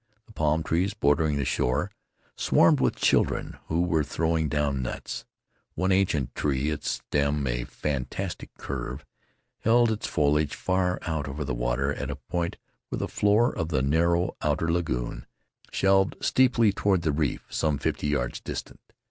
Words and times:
The 0.25 0.33
palm 0.33 0.63
trees 0.63 0.95
bordering 0.95 1.35
the 1.35 1.45
shore 1.45 1.91
swarmed 2.35 2.79
with 2.79 2.95
children 2.95 3.59
who 3.67 3.83
were 3.83 4.03
throwing 4.03 4.49
down 4.49 4.81
nuts. 4.81 5.25
One 5.75 5.91
ancient 5.91 6.33
tree, 6.33 6.71
its 6.71 6.89
stem 6.89 7.45
a 7.45 7.65
fantastic 7.65 8.49
curve, 8.57 9.05
held 9.59 9.91
its 9.91 10.07
foliage 10.07 10.55
far 10.55 10.97
out 11.03 11.27
over 11.27 11.45
the 11.45 11.53
water 11.53 11.93
at 11.93 12.09
a 12.09 12.15
point 12.15 12.57
where 12.89 12.97
the 12.97 13.07
floor 13.07 13.55
of 13.55 13.69
the 13.69 13.83
narrow 13.83 14.35
outer 14.41 14.71
lagoon 14.71 15.27
shelved 15.71 16.15
steeply 16.19 16.73
toward 16.73 17.03
the 17.03 17.11
reef 17.11 17.45
some 17.51 17.77
fifty 17.77 18.07
yards 18.07 18.39
distant. 18.39 18.79